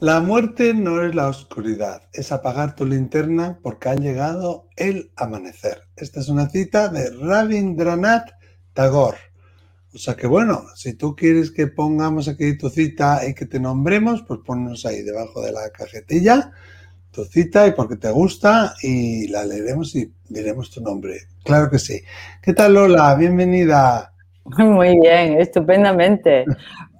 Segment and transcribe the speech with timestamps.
[0.00, 5.82] La muerte no es la oscuridad, es apagar tu linterna porque ha llegado el amanecer.
[5.94, 8.30] Esta es una cita de Rabindranath
[8.72, 9.18] Tagore.
[9.92, 13.60] O sea que bueno, si tú quieres que pongamos aquí tu cita y que te
[13.60, 16.50] nombremos, pues ponnos ahí debajo de la cajetilla
[17.10, 21.18] tu cita y porque te gusta y la leeremos y diremos tu nombre.
[21.44, 22.00] Claro que sí.
[22.40, 23.14] ¿Qué tal Lola?
[23.16, 24.14] Bienvenida.
[24.56, 26.46] Muy bien, estupendamente.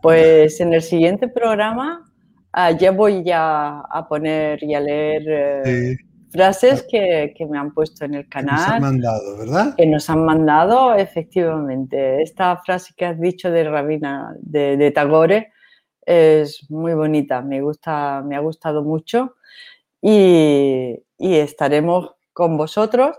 [0.03, 2.10] Pues en el siguiente programa
[2.53, 5.97] Ah, ya voy ya a poner y a leer eh,
[6.31, 8.57] frases que, me han puesto en el canal.
[8.57, 9.75] Que nos han mandado, ¿verdad?
[9.77, 12.23] Que nos han mandado, efectivamente.
[12.23, 15.53] Esta frase que has dicho de Rabina, de, Tagore,
[16.05, 19.37] es muy bonita, me, gusta, me ha gustado mucho
[20.01, 23.17] y, estaremos con vosotros.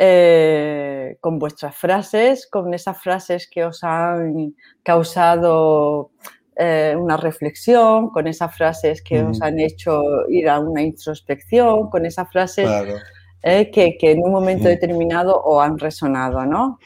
[0.00, 6.12] Eh, con vuestras frases, con esas frases que os han causado
[6.60, 12.04] eh, una reflexión, con esas frases que os han hecho ir a una introspección, con
[12.04, 12.68] esas frases
[13.44, 16.80] eh, que, en un momento determinado os han resonado, ¿no?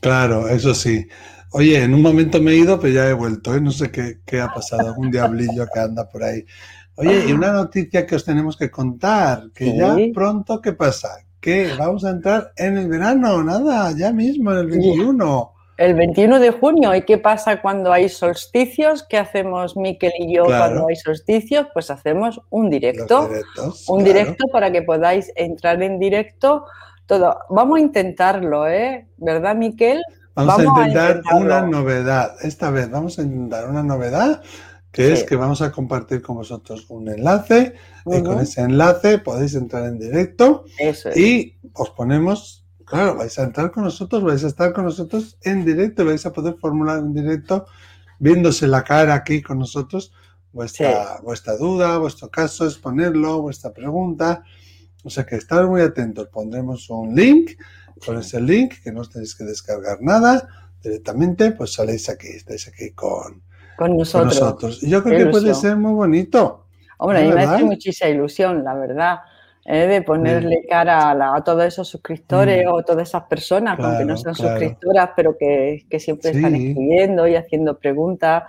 [0.00, 1.06] Claro, eso sí.
[1.50, 3.60] Oye, en un momento me he ido, pero ya he vuelto, ¿eh?
[3.60, 6.46] no sé qué, ha pasado, algún diablillo que anda por ahí.
[6.94, 11.10] Oye, y una noticia que os tenemos que contar, que ya pronto, ¿qué pasa?
[11.40, 16.40] Que vamos a entrar en el verano, nada, ya mismo, en el 21 el 21
[16.40, 16.94] de junio.
[16.94, 19.02] ¿Y qué pasa cuando hay solsticios?
[19.08, 21.68] ¿Qué hacemos Miquel y yo cuando hay solsticios?
[21.72, 23.30] Pues hacemos un directo.
[23.88, 26.66] un directo para que podáis entrar en directo.
[27.06, 27.38] Todo.
[27.48, 29.08] Vamos a intentarlo, ¿eh?
[29.16, 30.02] ¿Verdad, Miquel?
[30.34, 32.36] Vamos, a intentar una novedad.
[32.42, 34.42] Esta vez vamos a intentar una novedad
[34.92, 37.74] que es que vamos a compartir con vosotros un enlace
[38.06, 40.64] y con ese enlace podéis entrar en directo
[41.14, 42.59] y os ponemos
[42.90, 46.32] Claro, vais a entrar con nosotros, vais a estar con nosotros en directo, vais a
[46.32, 47.66] poder formular en directo,
[48.18, 50.12] viéndose la cara aquí con nosotros,
[50.52, 54.42] vuestra, vuestra duda, vuestro caso, exponerlo, vuestra pregunta.
[55.04, 56.26] O sea que estar muy atentos.
[56.28, 57.52] Pondremos un link,
[58.04, 60.48] con ese link, que no os tenéis que descargar nada,
[60.82, 63.40] directamente, pues saléis aquí, estáis aquí con,
[63.76, 64.82] con nosotros.
[64.82, 66.66] Y yo creo que puede ser muy bonito.
[66.98, 69.20] Hombre, a mí me hace muchísima ilusión, la verdad.
[69.70, 69.86] ¿Eh?
[69.86, 72.72] de ponerle cara a, todos esos suscriptores mm.
[72.72, 77.78] o todas esas personas, aunque no sean suscriptoras, pero que, siempre están escribiendo y haciendo
[77.78, 78.42] preguntas.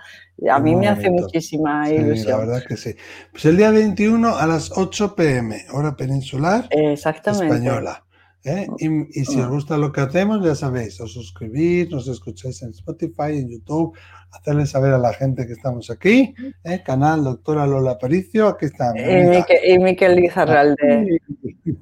[0.50, 2.32] A mí me hace muchísima ilusión.
[2.32, 2.94] La verdad que sí.
[3.30, 8.04] Pues el día 21 a las 8 pm, hora peninsular española.
[8.44, 8.66] ¿Eh?
[8.78, 9.50] Y, y, si os mm.
[9.50, 13.96] gusta lo que hacemos, ya sabéis, os suscribís, nos escucháis en Spotify, en YouTube,
[14.32, 16.82] hacerle saber a la gente que estamos aquí, ¿eh?
[16.84, 18.92] canal Doctora Lola Paricio, aquí está.
[18.96, 21.20] Y Miquel, Lizarralde.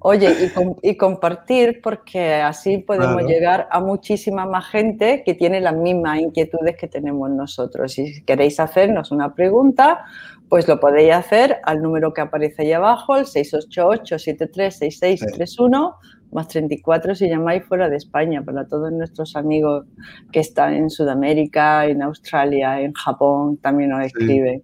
[0.01, 6.21] Oye, y, compartir porque así podemos llegar a muchísima más gente que tiene las mismas
[6.21, 7.93] inquietudes que tenemos nosotros.
[7.93, 10.05] Si queréis hacernos una pregunta,
[10.49, 15.95] pues lo podéis hacer al número que aparece ahí abajo, el 688-736631
[16.33, 19.87] más 34 si llamáis fuera de España, para todos nuestros amigos
[20.33, 24.63] que están en Sudamérica, en Australia, en Japón, también nos escriben.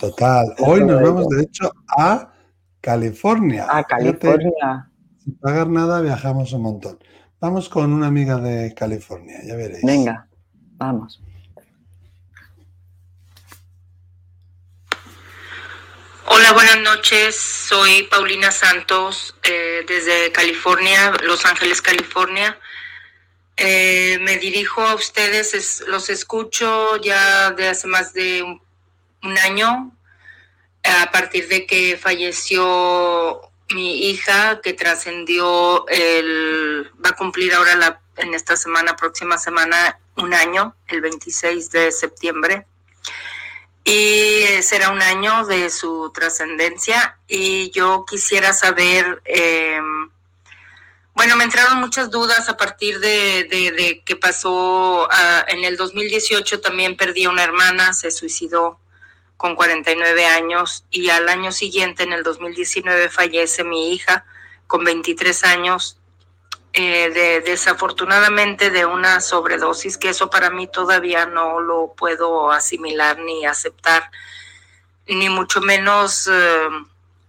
[0.00, 0.54] total.
[0.58, 2.32] Hoy nos vamos, de hecho, a
[2.80, 3.66] California.
[3.68, 4.90] A California.
[5.18, 6.98] sin pagar nada viajamos un montón.
[7.40, 9.84] Vamos con una amiga de California, ya veréis.
[9.84, 10.28] Venga,
[10.76, 11.22] vamos.
[16.30, 17.36] Hola, buenas noches.
[17.36, 22.58] Soy Paulina Santos eh, desde California, Los Ángeles, California.
[23.56, 29.96] Eh, me dirijo a ustedes, los escucho ya de hace más de un, año,
[30.84, 33.40] a partir de que falleció
[33.70, 39.98] mi hija, que trascendió el, va a cumplir ahora la, en esta semana, próxima semana,
[40.16, 42.66] un año, el 26 de septiembre
[43.88, 47.18] y será un año de su trascendencia.
[47.26, 50.10] Y yo quisiera saber, em,
[51.14, 56.98] bueno, me entraron muchas dudas a partir de, que pasó ah, en el 2018, también
[56.98, 58.78] perdí a una hermana, se suicidó
[59.38, 64.26] con 49 años y al año siguiente, en el 2019, fallece mi hija
[64.66, 65.97] con 23 años
[66.72, 73.18] eh, de, desafortunadamente de una sobredosis, que eso para mí todavía no lo puedo asimilar
[73.18, 74.10] ni aceptar,
[75.06, 76.68] ni mucho menos eh,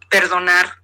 [0.09, 0.79] perdonar.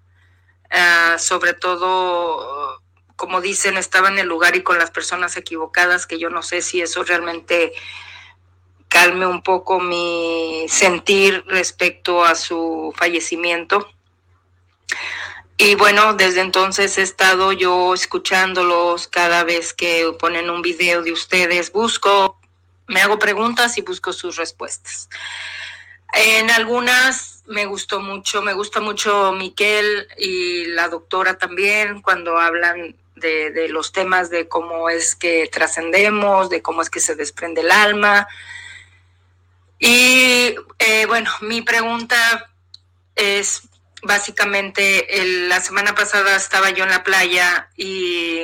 [0.72, 2.82] Ah, sobre todo,
[3.16, 6.62] como dicen, estaba en el lugar y con las personas equivocadas, que yo no sé
[6.62, 7.74] si eso realmente
[8.88, 13.95] calme un poco mi sentir respecto a su fallecimiento.
[15.58, 21.14] Y bueno, desde entonces he estado yo escuchándolos cada vez que ponen un video de
[21.14, 21.72] ustedes.
[21.72, 22.40] Busco,
[22.88, 25.10] me hago preguntas y busco sus respuestas.
[26.14, 32.96] En algunas me gustó mucho, me gusta mucho Miquel y la doctora también cuando hablan
[33.16, 37.72] de, los temas de cómo es que trascendemos, de cómo es que se desprende el
[37.72, 38.28] alma.
[39.80, 42.50] Y eh, bueno, mi pregunta
[43.16, 43.64] es
[44.06, 45.08] básicamente,
[45.48, 48.44] la semana pasada estaba yo en la playa y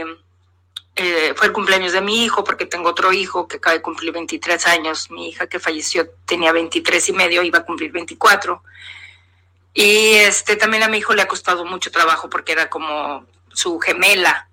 [0.95, 4.11] eh, fue el cumpleaños de mi hijo, porque tengo otro hijo que acaba de cumplir
[4.11, 5.09] 23 años.
[5.11, 8.61] Mi hija que falleció tenía 23 y medio, iba a cumplir 24.
[9.73, 13.79] Y este, también a mi hijo le ha costado mucho trabajo porque era como su
[13.79, 14.47] gemela.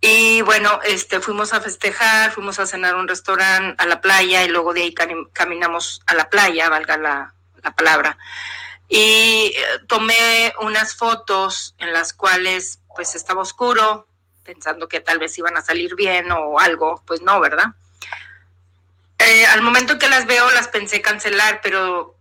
[0.00, 4.48] Y bueno, este, fuimos a festejar, fuimos a cenar un restaurante, a la playa, y
[4.48, 4.94] luego de ahí
[5.32, 7.34] caminamos a la playa, valga la
[7.76, 8.16] palabra.
[8.88, 9.54] Y eh,
[9.86, 14.08] tomé unas fotos en las cuales pues estaba oscuro,
[14.42, 17.66] pensando que tal vez iban a salir bien o algo, pues no, ¿verdad?
[19.18, 22.16] Eh, al momento que las veo las pensé cancelar, pero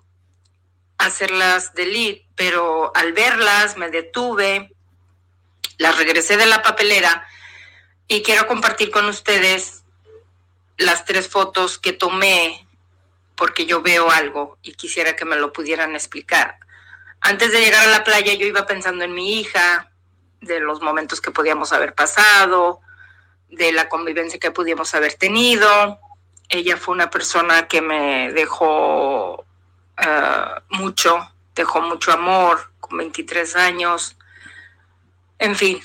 [0.98, 4.74] hacerlas delete, pero al verlas me detuve,
[5.78, 7.28] las regresé de la papelera
[8.08, 9.84] y quiero compartir con ustedes
[10.78, 12.67] las tres fotos que tomé
[13.38, 16.57] porque yo veo algo y quisiera que me lo pudieran explicar.
[17.22, 19.92] Antes de llegar a la playa yo iba pensando en mi hija,
[20.42, 22.81] de los momentos que podíamos haber pasado,
[23.50, 26.00] de la convivencia que pudimos haber tenido.
[26.50, 29.45] Ella fue una persona que me dejó
[29.98, 34.18] eh, mucho, dejó mucho amor con 23 años.
[35.39, 35.80] En fin,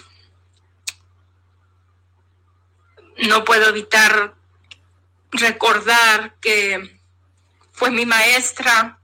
[3.28, 4.34] no puedo evitar
[5.30, 7.01] recordar que
[7.82, 9.00] fue mi maestra,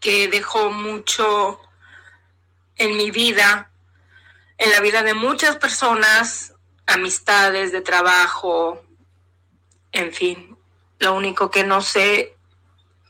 [0.00, 1.60] que dejó mucho
[2.74, 3.70] en mi vida,
[4.58, 6.52] en la vida de muchas personas,
[6.84, 8.82] amistades de trabajo,
[9.92, 10.58] en fin.
[10.98, 12.34] Lo único que no sé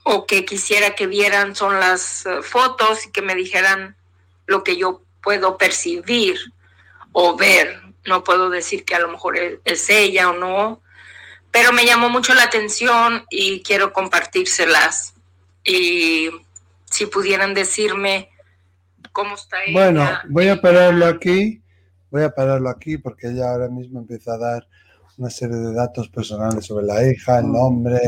[0.02, 3.96] o que quisiera que vieran son las eh, fotos y que me dijeran
[4.44, 6.38] lo que yo puedo percibir
[7.12, 7.80] o ver.
[8.04, 10.81] No puedo decir que a lo mejor es ella o no,
[11.52, 15.14] pero me llamó mucho la atención y quiero compartírselas.
[15.64, 16.30] Y
[16.86, 18.30] si pudieran decirme
[19.12, 21.62] cómo está Bueno, voy a pararlo aquí,
[22.10, 24.66] voy a pararlo aquí porque ella ahora mismo empieza a dar
[25.18, 28.00] una serie de datos personales sobre la hija, el nombre,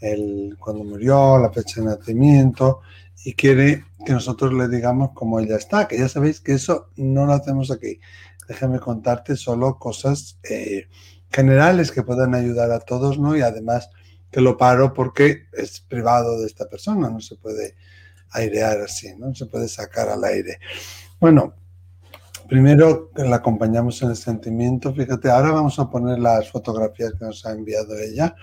[0.00, 2.82] el cuando murió, la fecha de nacimiento
[3.24, 7.24] y quiere que nosotros le digamos cómo ella está, que ya sabéis que eso no
[7.26, 8.00] lo hacemos aquí.
[8.48, 10.88] Déjame contarte solo cosas eh,
[11.30, 13.36] generales que puedan ayudar a todos, ¿no?
[13.36, 13.90] Y además
[14.30, 17.76] que lo paro porque es privado de esta persona, no se puede
[18.30, 19.34] airear así, ¿no?
[19.34, 20.58] Se puede sacar al aire.
[21.18, 21.54] Bueno,
[22.48, 24.94] primero la acompañamos en el sentimiento.
[24.94, 28.34] Fíjate, ahora vamos a poner las fotografías que nos ha enviado ella,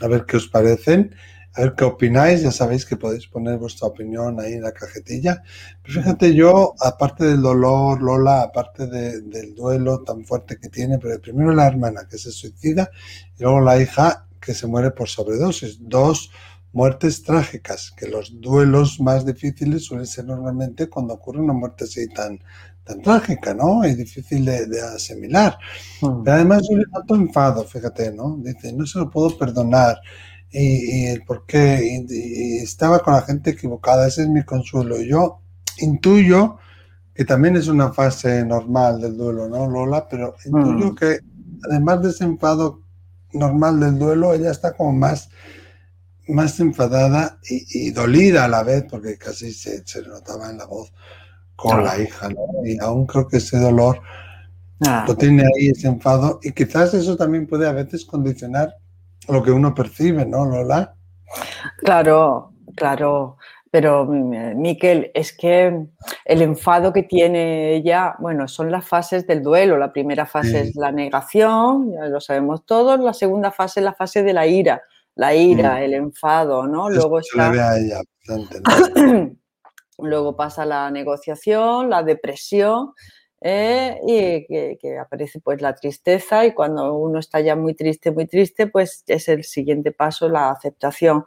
[0.00, 1.14] a ver qué os parecen,
[1.54, 2.42] a ver qué opináis.
[2.42, 5.42] Ya sabéis que podéis poner vuestra opinión ahí en la cajetilla.
[5.82, 11.20] Pero fíjate, yo, aparte del dolor, Lola, aparte del duelo tan fuerte que tiene, pero
[11.20, 12.90] primero la hermana que se suicida
[13.38, 15.78] y luego la hija que se muere por sobredosis.
[15.80, 16.30] Dos
[16.72, 22.08] muertes trágicas, que los duelos más difíciles suelen ser normalmente cuando ocurre una muerte así
[22.08, 22.40] tan,
[22.82, 23.86] tan trágica, ¿no?
[23.86, 25.56] Y difícil de, asimilar.
[26.02, 26.22] Mm.
[26.24, 28.36] Pero además yo le noto enfado, fíjate, ¿no?
[28.40, 30.00] Dice, no se lo puedo perdonar.
[30.56, 35.00] Y, el por qué, y, estaba con la gente equivocada, ese es mi consuelo.
[35.02, 35.40] Yo
[35.78, 36.58] intuyo
[37.12, 40.08] que también es una fase normal del duelo, ¿no, Lola?
[40.08, 40.94] Pero intuyo mm.
[40.94, 41.18] que
[41.68, 42.82] además de ese enfado
[43.32, 45.28] normal del duelo, ella está como más
[46.28, 50.92] más enfadada y, dolida a la vez, porque casi se, notaba en la voz
[51.56, 52.28] con la hija,
[52.64, 54.00] Y aún creo que ese dolor
[54.86, 55.04] ah.
[55.06, 58.74] lo tiene ahí, ese enfado, y quizás eso también puede a veces condicionar
[59.28, 60.94] lo que uno percibe, ¿no, Lola?
[61.78, 63.36] Claro, claro.
[63.70, 65.86] Pero, Miquel, es que
[66.24, 69.76] el enfado que tiene ella, bueno, son las fases del duelo.
[69.78, 73.00] La primera fase es la negación, ya lo sabemos todos.
[73.00, 74.80] La segunda fase es la fase de la ira
[75.16, 75.82] la ira, mm.
[75.82, 76.90] el enfado, ¿no?
[76.90, 77.52] Luego está...
[79.98, 82.94] Luego pasa la negociación, la depresión
[83.46, 88.26] eh, y que, aparece pues la tristeza y cuando uno está ya muy triste, muy
[88.26, 91.26] triste, pues es el siguiente paso, la aceptación.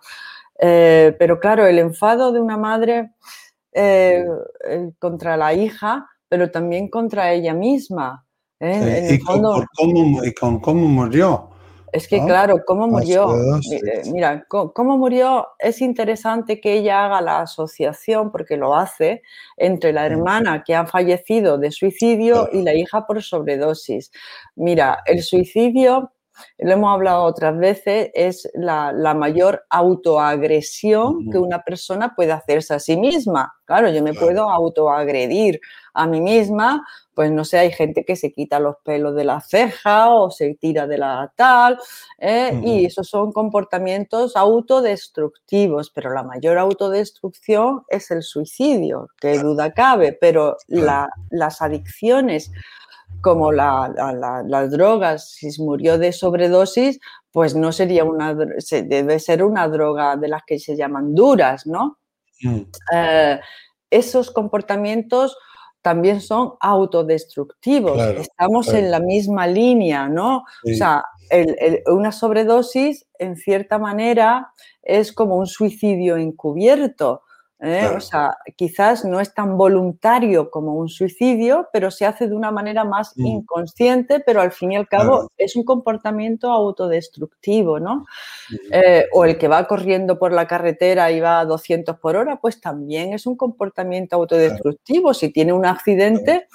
[0.59, 3.11] Eh, pero claro, el enfado de una madre
[3.71, 4.25] eh,
[4.97, 8.25] contra la hija, pero también contra ella misma.
[8.59, 9.19] y, y
[10.33, 11.51] con cómo murió.
[11.91, 13.33] Es que, claro, ¿cómo murió?
[13.71, 15.47] Eh, mira, ¿cómo murió?
[15.57, 19.21] Es interesante que ella haga la asociación, porque lo hace,
[19.55, 24.11] entre la hermana que ha fallecido de suicidio y la hija por sobredosis.
[24.55, 26.11] Mira, el suicidio
[26.59, 32.79] lo hemos hablado otras veces, es la, mayor autoagresión que una persona puede hacerse a
[32.79, 33.55] sí misma.
[33.65, 35.59] Claro, yo me puedo autoagredir
[35.93, 36.85] a mí misma,
[37.17, 40.53] pues no sé, hay gente que se quita los pelos de la ceja o se
[40.53, 41.79] tira de la tal,
[42.19, 42.61] ¿eh?
[42.63, 50.13] y esos son comportamientos autodestructivos, pero la mayor autodestrucción es el suicidio, que duda cabe,
[50.13, 52.51] pero las adicciones
[53.21, 56.99] como las drogas, si murió de sobredosis,
[57.31, 61.97] pues no sería una, debe ser una droga de las que se llaman duras, ¿no?
[62.43, 62.61] Mm.
[62.93, 63.39] Eh,
[63.89, 65.35] esos comportamientos
[65.87, 67.97] también son autodestructivos.
[68.17, 70.43] Estamos en la misma línea, ¿no?
[70.65, 71.01] O sea,
[71.85, 74.51] una sobredosis, en cierta manera,
[74.83, 77.21] es como un suicidio encubierto.
[77.59, 77.87] ¿Eh?
[77.95, 82.51] O sea, quizás no es tan voluntario como un suicidio, pero se hace de una
[82.51, 83.25] manera más mm.
[83.25, 88.05] inconsciente, pero al fin y al cabo es un comportamiento autodestructivo, ¿no?
[88.71, 92.39] Eh, o el que va corriendo por la carretera y va a 200 por hora,
[92.39, 95.13] pues también es un comportamiento autodestructivo.
[95.13, 96.47] Si tiene un accidente,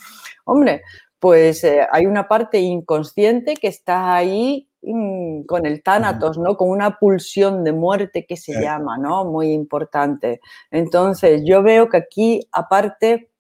[0.45, 0.83] hombre,
[1.19, 6.57] pues eh, hay una parte inconsciente que está ahí Mm, con el tánatos, ¿no?
[6.57, 9.25] Con una pulsión de muerte que se llama, ¿no?
[9.25, 10.41] Muy importante.
[10.73, 13.31] Entonces, yo veo que aquí, aparte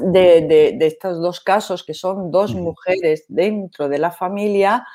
[0.00, 4.86] de, estos dos casos, que son dos mujeres dentro de la familia,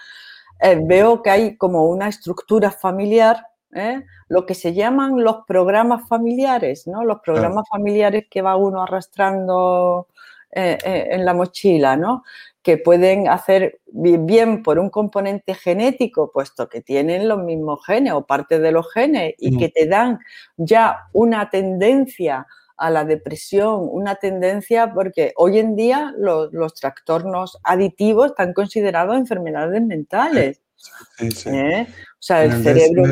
[0.60, 4.04] eh, veo que hay como una estructura familiar ¿eh?
[4.28, 7.04] lo que se llaman los programas familiares, ¿no?
[7.04, 10.08] Los programas familiares que va uno arrastrando
[10.50, 10.78] eh,
[11.12, 12.24] en la mochila, ¿no?
[12.66, 18.26] Que pueden hacer bien por un componente genético, puesto que tienen los mismos genes o
[18.26, 20.18] parte de los genes y que te dan
[20.58, 28.32] ya una tendencia a la depresión, una tendencia, porque hoy en día los, trastornos aditivos
[28.32, 30.60] están considerados enfermedades mentales.
[31.20, 31.50] Sí, sí.
[31.50, 31.88] ¿Eh?
[31.88, 33.04] O sea, el, cerebro...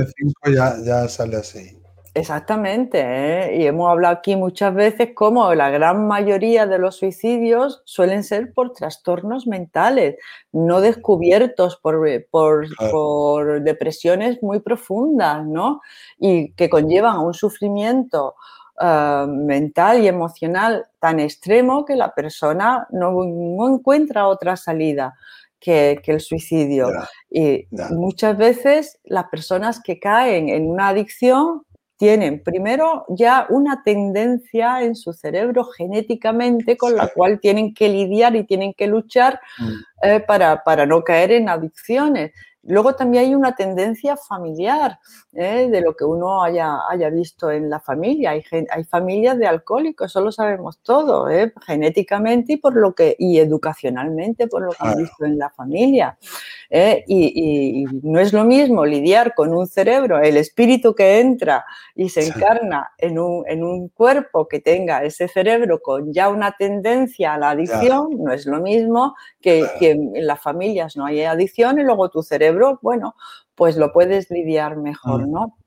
[0.52, 1.80] ya, ya sale así.
[2.16, 3.58] Exactamente, ¿eh?
[3.58, 8.54] y hemos hablado aquí muchas veces cómo la gran mayoría de los suicidios suelen ser
[8.54, 10.18] por trastornos mentales,
[10.52, 15.82] no descubiertos por, eh, por, depresiones muy profundas, ¿no?
[16.20, 18.36] Y que conllevan a un sufrimiento
[18.78, 23.24] ah, mental y emocional tan extremo que la persona no,
[23.68, 25.16] encuentra otra salida.
[25.60, 26.90] Que, el suicidio.
[27.32, 31.64] y muchas veces las personas que caen en una adicción
[31.98, 38.36] tienen primero ya una tendencia en su cerebro genéticamente con la cual tienen que lidiar
[38.36, 39.72] y tienen que luchar mm.
[40.04, 42.32] eh, para, para, no caer en adicciones.
[42.66, 44.98] Luego también hay una tendencia familiar
[45.34, 45.68] ¿eh?
[45.70, 48.32] de lo que uno haya, haya, visto en la familia.
[48.32, 51.52] Hay, hay, familias de alcohólicos, eso lo sabemos todo, ¿eh?
[51.66, 56.18] genéticamente y, por lo que, y educacionalmente, por lo que han visto en la familia.
[56.70, 57.04] ¿eh?
[57.06, 61.66] Y, no es lo mismo lidiar con un cerebro, el espíritu que entra
[61.96, 66.56] y se encarna en un, en un cuerpo que tenga ese cerebro con ya una
[66.58, 71.24] tendencia a la adicción, no es lo mismo que, que en las familias no hay
[71.24, 73.16] adicción y luego tu cerebro bueno,
[73.56, 75.32] pues lo puedes lidiar mejor, mm.
[75.32, 75.58] ¿no?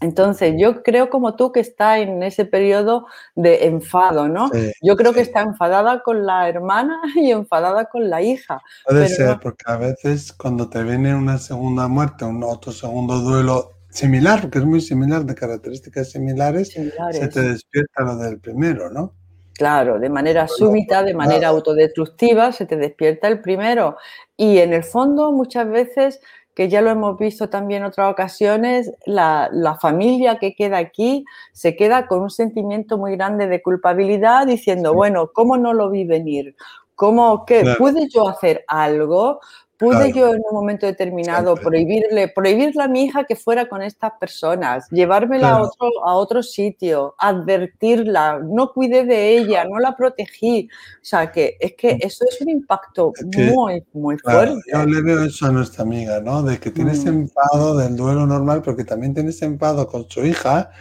[0.00, 4.50] Entonces, yo creo como tú que está en ese periodo de enfado, ¿no?
[4.82, 8.62] yo creo que está enfadada con la hermana y enfadada con la hija.
[8.86, 13.72] Puede ser, porque a veces cuando te viene una segunda muerte, un otro segundo duelo
[13.90, 19.14] similar, porque es muy similar, de características similares, se te despierta lo del primero, ¿no?
[19.60, 23.98] Claro, de manera súbita, de manera autodestructiva, se te despierta el primero.
[24.34, 26.22] Y en el fondo, muchas veces,
[26.54, 31.76] que ya lo hemos visto también en otras ocasiones, la, familia que queda aquí se
[31.76, 36.56] queda con un sentimiento muy grande de culpabilidad, diciendo, bueno, ¿cómo no lo vi venir?
[36.94, 39.40] ¿Cómo que pude yo hacer algo?
[39.80, 44.12] ¿Pude yo en un momento determinado prohibirle, prohibirle a mi hija que fuera con estas
[44.20, 50.68] personas, llevármela a, otro, a otro sitio, advertirla, no cuidé de ella, no la protegí?
[50.96, 51.98] O sea, que es que mm.
[52.02, 54.60] eso es un impacto muy, muy fuerte.
[54.70, 56.42] Yo le veo eso a nuestra amiga, ¿no?
[56.42, 57.08] De que tienes mm.
[57.08, 60.72] enfado del duelo normal, porque también tienes enfado con su hija,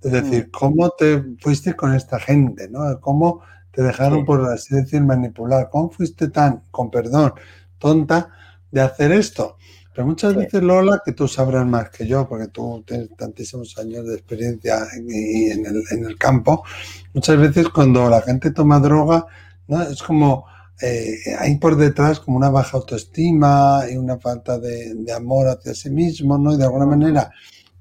[0.00, 0.50] es decir, mm.
[0.52, 3.00] ¿cómo te fuiste con esta gente, ¿no?
[3.00, 3.40] ¿Cómo
[3.72, 5.70] te dejaron, por así decir, manipular?
[5.70, 7.32] ¿Cómo fuiste tan, con perdón,
[7.78, 8.30] tonta?
[8.74, 9.56] De hacer esto.
[9.94, 14.04] Pero muchas veces, Lola, que tú sabrás más que yo, porque tú tienes tantísimos años
[14.04, 16.64] de experiencia en, el, campo,
[17.12, 19.24] muchas veces cuando la gente toma droga,
[19.68, 19.82] ¿no?
[19.82, 20.46] es como,
[20.82, 25.90] eh, hay por detrás como una baja autoestima y una falta de, amor hacia sí
[25.90, 26.54] mismo, ¿no?
[26.54, 27.30] Y de alguna manera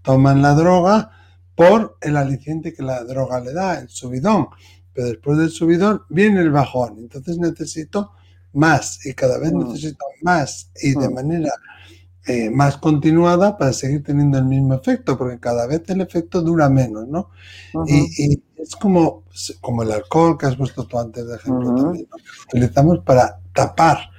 [0.04, 1.10] toman la droga
[1.56, 4.50] por el aliciente que la droga le da, el subidón.
[4.94, 7.00] Pero después del subidón viene el bajón.
[7.00, 8.12] Entonces necesito
[8.54, 9.60] más y cada vez mm.
[9.60, 11.14] necesito más y de mm.
[11.14, 11.52] manera
[12.26, 16.70] eh, más continuada para seguir teniendo el mismo efecto, porque cada vez el efecto dura
[16.70, 17.32] menos, ¿no?
[17.86, 19.26] y, es como,
[19.60, 22.18] como el alcohol que has puesto tú antes de ejemplo también, ¿no?
[22.48, 24.10] utilizamos para tapar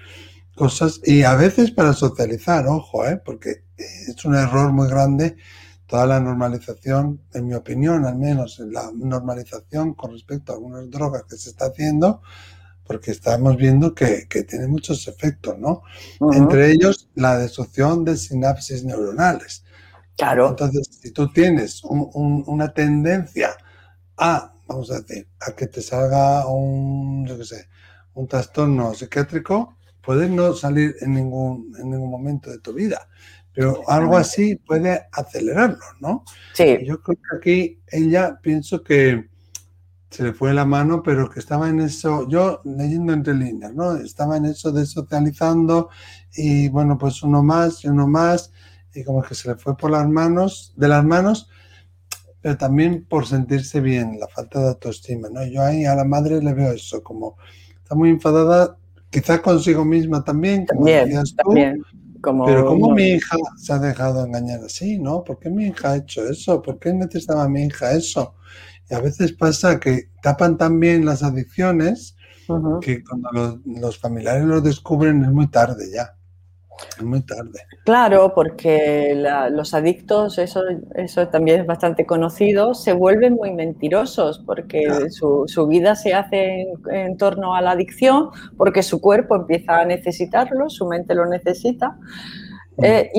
[0.54, 3.22] cosas y a veces para socializar, ojo, ¿eh?
[3.24, 5.36] porque es un error muy grande
[5.86, 11.24] toda la normalización, en mi opinión al menos, la normalización con respecto a algunas drogas
[11.24, 12.22] que se está haciendo,
[12.86, 15.82] porque estamos viendo que, que tiene muchos efectos, ¿no?
[16.32, 19.64] Entre ellos la destrucción de sinapsis neuronales.
[20.16, 20.50] Claro.
[20.50, 23.56] Entonces, si tú tienes una tendencia
[24.16, 27.68] a, vamos a decir, a que te salga un, yo qué sé,
[28.14, 33.08] un trastorno psiquiátrico, puedes no salir en ningún, en ningún momento de tu vida,
[33.52, 36.24] pero algo así puede acelerarlo, ¿no?
[36.52, 36.78] Sí.
[36.84, 39.28] yo creo que aquí ella pienso que
[40.14, 43.97] se le fue la mano, pero que estaba en eso, yo leyendo entre líneas, ¿no?
[43.97, 45.88] Estaba en eso de socializando
[46.37, 48.52] y bueno, pues uno más y uno más
[48.94, 51.50] y como que se le fue por las manos, de las manos,
[52.40, 55.44] pero también por sentirse bien, la falta de autoestima, ¿no?
[55.47, 57.37] Yo ahí a la madre le veo eso, como
[57.83, 58.78] está muy enfadada,
[59.11, 61.54] quizás consigo misma también, como decías tú,
[62.47, 65.25] pero como mi hija se ha dejado engañar así, ¿no?
[65.25, 66.62] ¿Por qué mi hija ha hecho eso?
[66.62, 68.37] ¿Por qué necesitaba mi hija eso?
[68.90, 72.16] Y a veces pasa que tapan también las adicciones
[72.82, 76.14] que cuando los, familiares lo descubren es muy tarde ya.
[76.98, 77.60] Es muy tarde.
[77.84, 79.14] Claro, porque
[79.50, 80.62] los adictos, eso,
[80.96, 86.62] eso también es bastante conocido, se vuelven muy mentirosos porque su, su, vida se hace
[86.62, 91.26] en, en, torno a la adicción, porque su cuerpo empieza a necesitarlo, su mente lo
[91.26, 91.96] necesita.
[92.83, 93.11] Eh,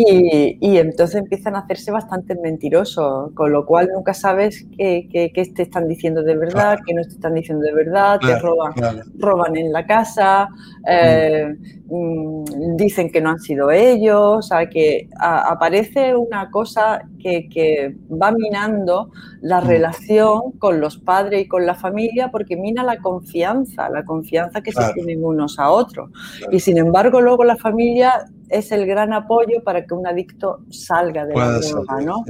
[0.60, 5.88] y, entonces empiezan a hacerse bastante mentirosos, con lo cual nunca sabes qué, te están
[5.88, 8.74] diciendo de verdad, qué no te están diciendo de verdad, te roban,
[9.18, 10.50] roban en la casa,
[10.90, 11.56] eh,
[11.88, 18.32] mm, dicen que no han sido ellos, o sea, que aparece una cosa que, va
[18.32, 19.10] minando
[19.42, 19.68] la mm.
[19.68, 24.72] relación con los padres y con la familia porque mina la confianza, la confianza que
[24.72, 26.12] se tienen unos a otros.
[26.52, 31.26] Y sin embargo, luego la familia es el gran apoyo para que un adicto salga
[31.26, 32.24] de la droga, ¿no?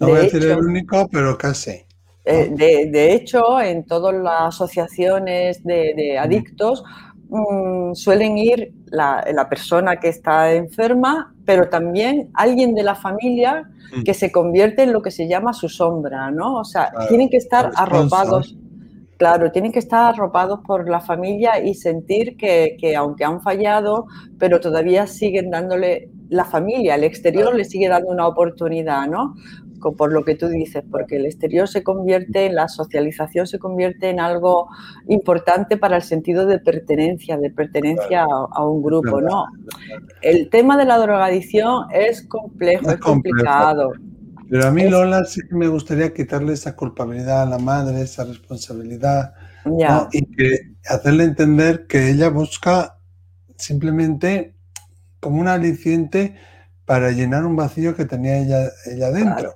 [0.00, 1.84] No voy a decir el único, pero casi.
[2.24, 6.84] Eh, de, hecho, en todas las asociaciones de, adictos
[7.28, 14.02] mm, suelen ir la, persona que está enferma, pero también alguien de la familia mm.
[14.04, 16.56] que se convierte en lo que se llama su sombra, ¿no?
[16.56, 18.56] O sea, tienen que estar arropados
[19.22, 24.58] Claro, tienen que estar arropados por la familia y sentir que, aunque han fallado, pero
[24.58, 29.36] todavía siguen dándole la familia, el exterior le sigue dando una oportunidad, ¿no?
[29.96, 34.18] Por lo que tú dices, porque el exterior se convierte, la socialización se convierte en
[34.18, 34.66] algo
[35.06, 39.44] importante para el sentido de pertenencia, de pertenencia a, un grupo, ¿no?
[40.20, 43.92] El tema de la drogadicción es complejo, es, complicado.
[44.48, 48.24] Pero a mí, Lola, sí que me gustaría quitarle esa culpabilidad a la madre, esa
[48.24, 49.34] responsabilidad,
[50.12, 52.98] y que hacerle entender que ella busca
[53.56, 54.54] simplemente
[55.20, 56.36] como un aliciente
[56.84, 59.54] para llenar un vacío que tenía ella, ella dentro.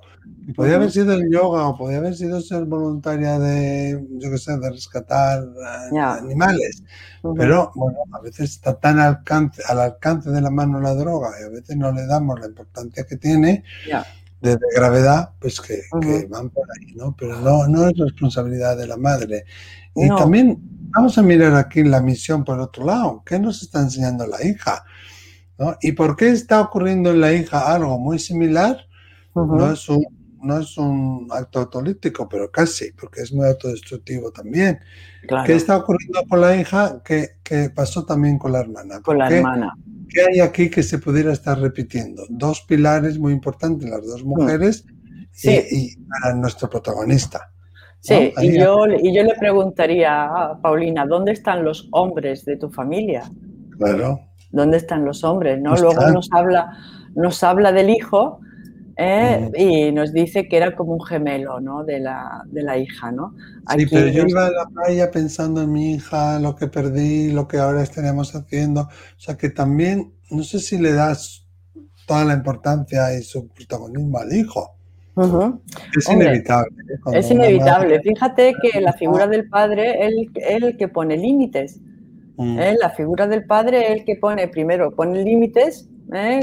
[0.55, 4.57] podía haber sido el yoga o podía haber sido ser voluntaria de, yo qué sé,
[4.57, 5.43] de rescatar
[5.91, 6.83] animales.
[7.35, 11.43] Pero bueno, a veces está tan alcance, al alcance de la mano la droga y
[11.43, 13.63] a veces no le damos la importancia que tiene
[14.41, 15.81] de, gravedad, pues que,
[16.29, 17.15] van por ahí, ¿no?
[17.17, 19.45] Pero no, no es responsabilidad de la madre.
[19.95, 20.59] Y también
[20.91, 23.23] vamos a mirar aquí la misión por otro lado.
[23.25, 24.83] ¿Qué nos está enseñando la hija?
[25.57, 25.75] ¿No?
[25.81, 28.77] ¿Y por qué está ocurriendo en la hija algo muy similar?
[29.33, 30.05] No es un
[30.41, 34.79] no es un acto autolítico, pero casi, porque es muy autodestructivo también.
[35.45, 39.01] ¿Qué está ocurriendo con la hija que, pasó también con la hermana?
[39.01, 39.73] Con la hermana.
[40.09, 42.23] ¿Qué hay aquí que se pudiera estar repitiendo?
[42.29, 44.27] Dos pilares muy importantes, las dos mm.
[44.27, 44.85] mujeres
[45.43, 47.51] y, para nuestro protagonista.
[47.99, 52.69] Sí, y, yo, y yo le preguntaría a Paulina, ¿dónde están los hombres de tu
[52.69, 53.29] familia?
[53.77, 54.19] Claro.
[54.51, 55.59] ¿Dónde están los hombres?
[55.59, 55.75] ¿no?
[55.75, 56.77] Luego nos habla,
[57.15, 58.39] nos habla del hijo,
[58.97, 59.51] ¿eh?
[59.55, 61.83] y nos dice que era como un gemelo ¿no?
[61.83, 63.11] de, la, de la hija.
[63.11, 63.33] ¿no?
[63.75, 67.47] sí, pero yo iba a la playa pensando en mi hija, lo que perdí, lo
[67.47, 68.81] que ahora estaríamos haciendo.
[68.81, 71.45] O sea que también, no sé si le das
[72.07, 74.73] toda la importancia y su protagonismo al hijo.
[75.97, 76.75] Es inevitable.
[76.89, 77.17] ¿eh?
[77.17, 77.99] Es inevitable.
[78.01, 81.79] Fíjate que la figura del padre es el, que pone límites.
[82.37, 82.59] Mm.
[82.59, 82.75] ¿eh?
[82.79, 86.41] La figura del padre es el que pone, primero, pone límites ¿eh?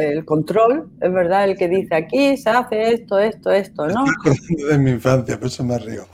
[0.00, 4.04] el control, es verdad, el que dice aquí se hace esto, esto, esto, ¿no?
[4.68, 6.04] de mi infancia, por eso me río.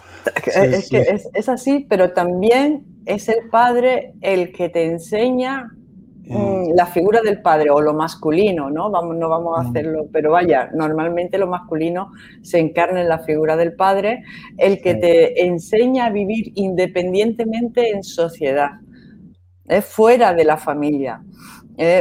[0.46, 5.72] es que es, así, pero también es el padre el que te enseña
[6.26, 8.90] mm, la figura del padre o lo masculino, ¿no?
[8.90, 9.66] Vamos, no vamos a mm.
[9.66, 14.22] hacerlo, pero vaya, normalmente lo masculino se encarna en la figura del padre,
[14.58, 18.72] el que te enseña a vivir independientemente en sociedad,
[19.66, 21.22] es fuera de la familia.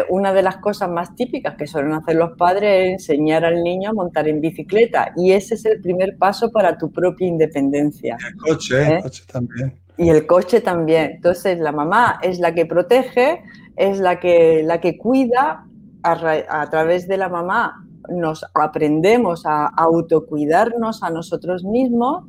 [0.09, 3.91] Una de las cosas más típicas que suelen hacer los padres es enseñar al niño
[3.91, 8.17] a montar en bicicleta y ese es el primer paso para tu propia independencia.
[8.27, 8.99] El coche, el ¿Eh?
[9.03, 9.73] coche también.
[9.97, 11.11] Y el coche también.
[11.15, 13.43] Entonces la mamá es la que protege,
[13.75, 15.63] es la que, la que cuida,
[16.03, 22.23] a, través de la mamá nos aprendemos a autocuidarnos a nosotros mismos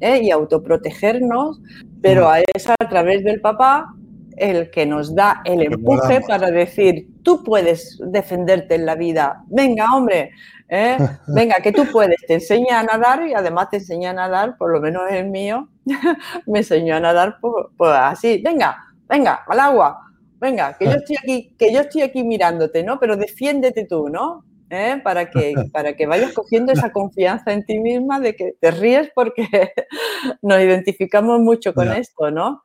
[0.00, 0.20] ¿eh?
[0.22, 1.60] y autoprotegernos,
[2.02, 3.94] pero a es a través del papá
[4.36, 9.94] el que nos da el empuje para decir, tú puedes defenderte en la vida, venga
[9.94, 10.30] hombre,
[10.68, 10.96] ¿eh?
[11.28, 14.72] venga, que tú puedes, te enseña a nadar y además te enseña a nadar, por
[14.72, 15.68] lo menos el mío,
[16.46, 18.76] me enseñó a nadar pues así, venga,
[19.08, 20.00] venga, al agua,
[20.40, 22.98] venga, que yo estoy aquí, que yo estoy aquí mirándote, ¿no?
[22.98, 24.44] Pero defiéndete tú, ¿no?
[24.70, 24.98] ¿Eh?
[25.04, 29.10] Para, que, para que vayas cogiendo esa confianza en ti misma de que te ríes
[29.14, 29.46] porque
[30.40, 32.62] nos identificamos mucho con esto, ¿no?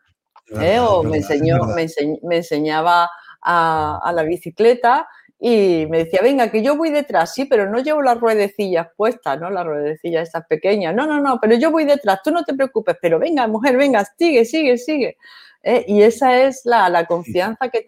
[0.50, 0.80] ¿Eh?
[0.80, 3.10] O me, enseñó, me, enseñaba
[3.42, 5.08] a, a, la bicicleta
[5.40, 9.40] y me decía, venga, que yo voy detrás, sí, pero no llevo las ruedecillas puestas,
[9.40, 9.50] ¿no?
[9.52, 10.96] Las ruedecillas esas pequeñas.
[10.96, 14.04] No, no, no, pero yo voy detrás, tú no te preocupes, pero venga, mujer, venga,
[14.18, 15.18] sigue, sigue, sigue.
[15.62, 15.86] ¿eh?
[15.88, 17.82] Y esa es la, confianza que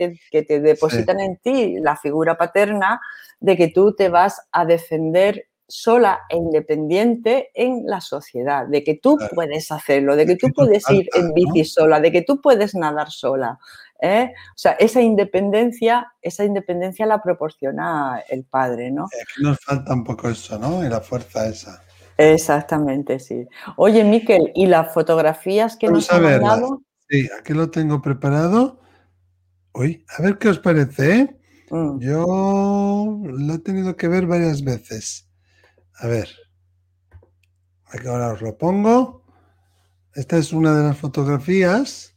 [0.44, 3.02] te, depositan en ti, la figura paterna,
[3.40, 8.96] de que tú te vas a defender sola e independiente en la sociedad, de que
[8.96, 12.76] tú puedes hacerlo, de que tú puedes ir en bici sola, de que tú puedes
[12.76, 13.60] nadar sola.
[14.02, 14.34] ¿eh?
[14.50, 19.08] O sea, esa independencia, esa independencia la proporciona el padre, ¿no?
[19.42, 20.84] nos falta un poco eso, ¿no?
[20.84, 21.84] Y la fuerza esa.
[22.18, 23.48] Exactamente, sí.
[23.78, 26.82] Oye, Miquel, ¿y las fotografías que nos han mandado?
[27.08, 28.82] Sí, aquí lo tengo preparado.
[29.74, 31.16] Uy, a ver qué os parece.
[31.16, 31.38] ¿eh?
[31.70, 32.00] Mm.
[32.00, 35.29] Yo lo he tenido que ver varias veces.
[36.00, 36.30] A ver.
[37.92, 39.24] Aquí ahora os lo pongo.
[40.16, 42.16] Esta es una de las fotografías.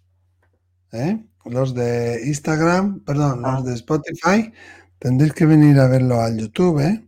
[0.93, 1.25] ¿eh?
[1.45, 3.63] Los de Instagram, perdón, los ah.
[3.63, 4.53] de Spotify.
[4.99, 6.81] Tendréis que venir a verlo al YouTube.
[6.81, 7.05] ¿eh?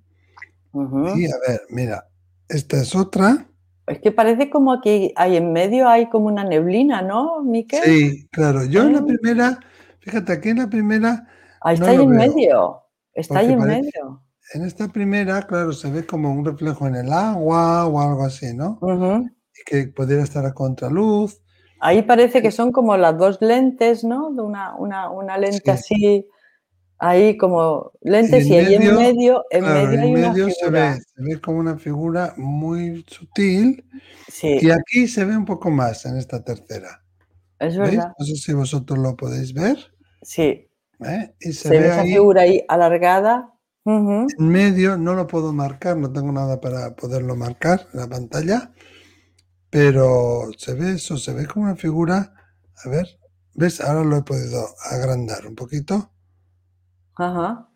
[0.72, 2.08] Y a ver, mira,
[2.48, 3.46] esta es otra.
[3.86, 7.82] Es que parece como que hay en medio hay como una neblina, ¿no, Miquel?
[7.84, 8.64] Sí, claro.
[8.64, 9.60] Yo en la primera,
[10.00, 11.28] fíjate, aquí en la primera.
[11.60, 12.82] Ahí está ahí en medio.
[13.12, 14.22] Está ahí en medio.
[14.52, 18.54] En esta primera, claro, se ve como un reflejo en el agua o algo así,
[18.54, 18.78] ¿no?
[18.82, 21.40] Y que pudiera estar a contraluz.
[21.80, 24.32] Ahí parece que son como las dos lentes, ¿no?
[24.32, 26.26] De una, una, una lente así
[26.98, 30.54] Ahí como lentes y, ahí en medio, en medio hay una figura.
[30.54, 33.84] Se ve, se ve como una figura muy sutil.
[34.28, 34.58] Sí.
[34.60, 37.02] Y aquí se ve un poco más en esta tercera.
[37.58, 38.12] Es verdad.
[38.18, 39.76] No sé si vosotros lo podéis ver.
[40.22, 40.68] Sí.
[41.00, 41.34] ¿Eh?
[41.40, 43.52] Y se, ve, esa figura ahí alargada.
[43.86, 48.72] En medio no lo puedo marcar, no tengo nada para poderlo marcar en la pantalla.
[49.68, 52.32] Pero se ve eso, se ve como una figura.
[52.84, 53.06] A ver,
[53.54, 53.80] ¿ves?
[53.80, 56.12] Ahora lo he podido agrandar un poquito.
[57.16, 57.68] Ajá.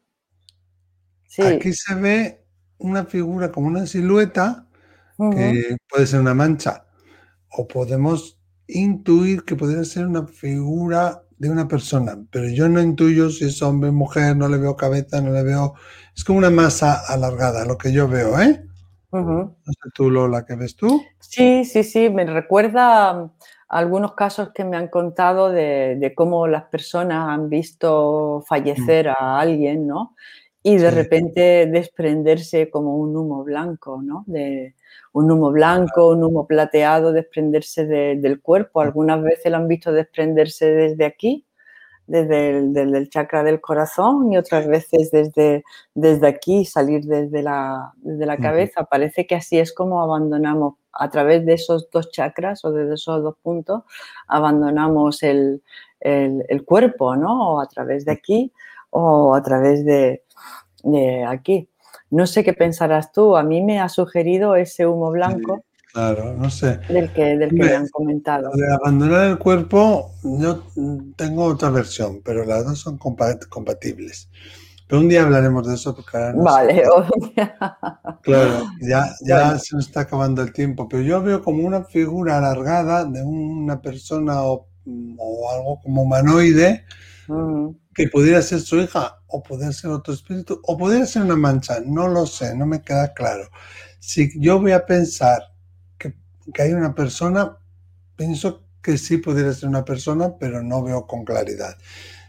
[1.45, 2.47] Aquí se ve
[2.79, 4.67] una figura como una silueta
[5.19, 6.87] que puede ser una mancha
[7.51, 13.31] o podemos intuir que podría ser una figura de una persona, pero yo no intuyo
[13.31, 15.75] si es hombre, mujer, no le veo cabeza, no le veo...
[16.17, 18.65] Es como una masa alargada, lo que yo veo, ¿eh?
[19.13, 21.01] No sé tú, Lola, ¿qué ves tú?
[21.21, 23.31] Sí, sí, sí, me recuerda
[23.69, 29.87] algunos casos que me han contado de, cómo las personas han visto fallecer a alguien,
[29.87, 30.15] ¿no?
[30.63, 34.25] Y de repente desprenderse como un humo blanco, ¿no?
[34.27, 34.75] De,
[35.13, 38.81] un humo blanco, un humo plateado, desprenderse del cuerpo.
[38.81, 41.47] Algunas veces lo han visto desprenderse desde aquí,
[42.07, 48.27] desde el, chakra del corazón, y otras veces desde, desde aquí, salir desde la, desde
[48.27, 48.85] la cabeza.
[48.85, 53.23] Parece que así es como abandonamos a través de esos dos chakras o de esos
[53.23, 53.83] dos puntos
[54.27, 55.63] abandonamos el,
[56.65, 57.55] cuerpo, ¿no?
[57.55, 58.53] O a través de aquí
[58.91, 60.25] o a través de,
[61.27, 61.69] aquí.
[62.11, 65.65] No sé qué pensarás tú, a mí me ha sugerido ese humo blanco.
[65.93, 66.79] claro, no sé.
[66.89, 68.51] Del que, del que me han comentado.
[68.55, 70.65] De abandonar el cuerpo, yo
[71.17, 74.31] tengo otra versión, pero las dos son compatibles.
[74.89, 76.83] Pero un día hablaremos de eso porque ahora no Vale,
[78.23, 82.39] Claro, ya, ya se nos está acabando el tiempo, pero yo veo como una figura
[82.39, 84.67] alargada de una persona o,
[85.53, 86.87] algo como humanoide
[87.95, 91.81] que pudiera ser su hija o pudiera ser otro espíritu o pudiera ser una mancha,
[91.85, 93.49] no lo sé, no me queda claro.
[93.99, 95.43] Si yo voy a pensar
[95.99, 96.15] que,
[96.53, 97.59] que hay una persona,
[98.17, 101.77] pienso que sí pudiera ser una persona, pero no veo con claridad.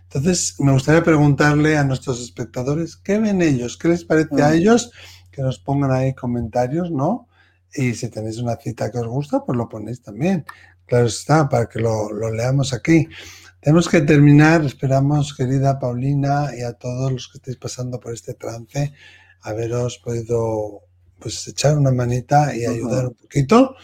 [0.04, 3.78] Entonces, me gustaría preguntarle a nuestros espectadores, ¿qué ven ellos?
[3.78, 4.54] ¿Qué les parece a mm.
[4.54, 4.92] ellos?
[5.32, 7.28] Que nos pongan ahí comentarios, ¿no?
[7.74, 10.46] Y si tenéis una cita que os gusta, pues lo ponéis también.
[10.88, 13.08] Claro está, para que lo, leamos aquí.
[13.62, 18.34] Tenemos que terminar, esperamos, querida Paulina, y a todos los que estéis pasando por este
[18.34, 18.94] trance,
[19.42, 20.82] haberos podido
[21.20, 23.76] pues echar una manita y ayudar un poquito.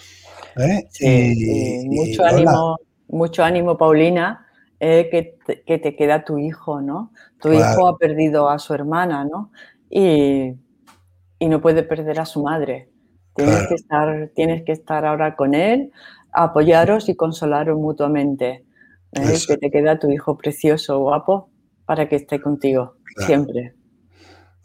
[0.58, 0.88] ¿eh?
[0.90, 2.78] Sí, mucho ánimo,
[3.10, 4.48] mucho ánimo, Paulina,
[4.80, 7.12] eh, que, te, queda tu hijo, ¿no?
[7.42, 9.52] Tu hijo ha perdido a su hermana, ¿no?
[9.90, 10.54] Y,
[11.42, 12.90] no puede perder a su madre.
[13.36, 15.92] Tienes, que estar, tienes que estar ahora con él,
[16.32, 18.64] apoyaros y consolaros mutuamente.
[19.15, 19.38] ¿Eh?
[19.47, 21.49] Que te queda tu hijo precioso, guapo,
[21.86, 23.75] para que esté contigo siempre.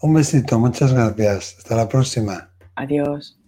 [0.03, 1.57] Un besito, muchas gracias.
[1.59, 2.51] Hasta la próxima.
[2.75, 3.40] Adiós.